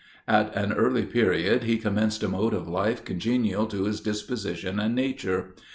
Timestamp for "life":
2.67-3.05